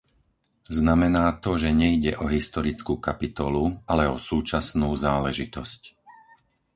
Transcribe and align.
Znamená 0.79 1.25
to, 1.43 1.51
že 1.61 1.69
nejde 1.83 2.11
o 2.17 2.25
historickú 2.35 2.93
kapitolu, 3.07 3.63
ale 3.91 4.03
o 4.09 4.17
súčasnú 4.29 4.89
záležitosť. 5.05 5.81